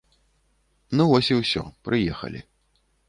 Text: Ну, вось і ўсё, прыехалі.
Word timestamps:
Ну, 1.01 1.07
вось 1.11 1.29
і 1.35 1.37
ўсё, 1.41 1.63
прыехалі. 1.89 2.43